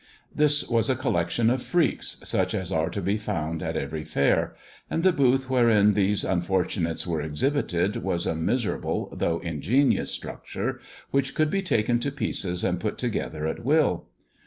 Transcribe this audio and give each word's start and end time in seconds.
This 0.33 0.67
was 0.67 0.89
a 0.89 0.95
collection 0.95 1.51
of 1.51 1.61
freaks, 1.61 2.17
ich 2.23 2.55
as 2.55 2.71
are 2.71 2.89
to 2.89 3.03
be 3.03 3.17
found 3.17 3.61
at 3.61 3.77
every 3.77 4.03
fair; 4.03 4.55
and 4.89 5.03
the 5.03 5.11
booth 5.11 5.45
herein 5.47 5.93
these 5.93 6.23
unfortunates 6.23 7.05
were 7.05 7.21
exhibited 7.21 7.97
was 7.97 8.25
a 8.25 8.33
miserable 8.33 9.15
lough 9.21 9.37
ingenious 9.43 10.09
structure, 10.09 10.81
which 11.11 11.35
could 11.35 11.51
be 11.51 11.61
taken 11.61 11.99
to 11.99 12.11
pieces 12.11 12.65
ad 12.65 12.79
put 12.79 12.97
together 12.97 13.45
at 13.45 13.63
will. 13.63 14.07